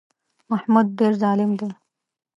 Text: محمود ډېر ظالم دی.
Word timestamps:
محمود 0.49 0.87
ډېر 0.99 1.13
ظالم 1.21 1.51
دی. 1.59 1.69